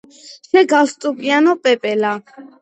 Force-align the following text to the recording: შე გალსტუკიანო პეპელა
შე 0.53 0.63
გალსტუკიანო 0.71 1.55
პეპელა 1.67 2.17